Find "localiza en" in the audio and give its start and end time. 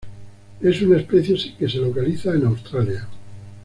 1.77-2.47